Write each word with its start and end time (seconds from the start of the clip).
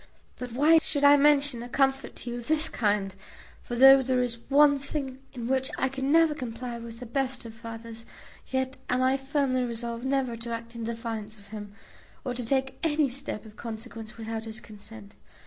But 0.39 0.53
why 0.53 0.79
should 0.79 1.03
I 1.03 1.15
mention 1.15 1.61
a 1.61 1.69
comfort 1.69 2.15
to 2.15 2.31
you 2.31 2.39
of 2.39 2.47
this 2.47 2.69
kind; 2.69 3.13
for 3.61 3.75
though 3.75 4.01
there 4.01 4.23
is 4.23 4.39
one 4.49 4.79
thing 4.79 5.19
in 5.33 5.47
which 5.47 5.69
I 5.77 5.89
can 5.89 6.11
never 6.11 6.33
comply 6.33 6.79
with 6.79 6.99
the 6.99 7.05
best 7.05 7.45
of 7.45 7.53
fathers, 7.53 8.07
yet 8.47 8.77
am 8.89 9.03
I 9.03 9.15
firmly 9.15 9.61
resolved 9.61 10.03
never 10.07 10.35
to 10.35 10.49
act 10.49 10.73
in 10.73 10.85
defiance 10.85 11.37
of 11.37 11.49
him, 11.49 11.75
or 12.25 12.33
to 12.33 12.43
take 12.43 12.79
any 12.81 13.09
step 13.11 13.45
of 13.45 13.55
consequence 13.57 14.17
without 14.17 14.45
his 14.45 14.59
consent. 14.59 15.13